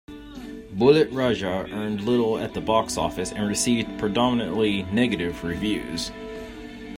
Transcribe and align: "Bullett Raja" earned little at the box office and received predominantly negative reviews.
"Bullett 0.75 1.11
Raja" 1.13 1.67
earned 1.69 2.01
little 2.01 2.39
at 2.39 2.55
the 2.55 2.59
box 2.59 2.97
office 2.97 3.31
and 3.31 3.47
received 3.47 3.99
predominantly 3.99 4.81
negative 4.91 5.43
reviews. 5.43 6.09